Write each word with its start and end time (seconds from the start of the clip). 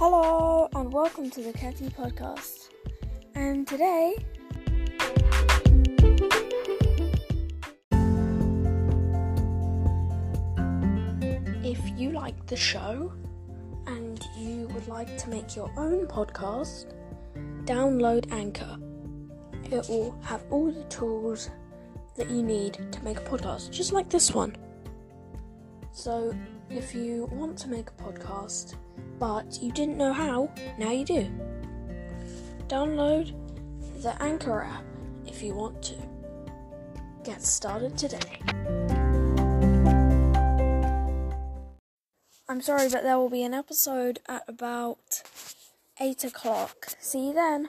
Hello 0.00 0.68
and 0.76 0.92
welcome 0.92 1.28
to 1.28 1.42
the 1.42 1.52
Catty 1.52 1.88
Podcast. 1.88 2.68
And 3.34 3.66
today, 3.66 4.14
if 11.64 11.80
you 11.98 12.12
like 12.12 12.46
the 12.46 12.54
show 12.54 13.12
and 13.88 14.24
you 14.38 14.68
would 14.68 14.86
like 14.86 15.18
to 15.18 15.30
make 15.30 15.56
your 15.56 15.68
own 15.76 16.06
podcast, 16.06 16.94
download 17.64 18.30
Anchor. 18.30 18.78
It 19.64 19.88
will 19.88 20.16
have 20.22 20.44
all 20.50 20.70
the 20.70 20.84
tools 20.84 21.50
that 22.14 22.30
you 22.30 22.44
need 22.44 22.74
to 22.92 23.02
make 23.02 23.16
a 23.16 23.22
podcast, 23.22 23.72
just 23.72 23.92
like 23.92 24.08
this 24.08 24.30
one. 24.30 24.54
So, 25.98 26.32
if 26.70 26.94
you 26.94 27.28
want 27.32 27.58
to 27.58 27.68
make 27.68 27.88
a 27.88 28.02
podcast 28.04 28.76
but 29.18 29.60
you 29.60 29.72
didn't 29.72 29.96
know 29.96 30.12
how, 30.12 30.48
now 30.78 30.92
you 30.92 31.04
do. 31.04 31.28
Download 32.68 33.34
the 34.00 34.14
Anchor 34.22 34.62
app 34.62 34.84
if 35.26 35.42
you 35.42 35.54
want 35.54 35.82
to. 35.82 35.96
Get 37.24 37.42
started 37.42 37.98
today. 37.98 38.38
I'm 42.48 42.60
sorry, 42.60 42.88
but 42.88 43.02
there 43.02 43.18
will 43.18 43.28
be 43.28 43.42
an 43.42 43.52
episode 43.52 44.20
at 44.28 44.44
about 44.46 45.24
8 46.00 46.22
o'clock. 46.22 46.90
See 47.00 47.26
you 47.26 47.34
then. 47.34 47.66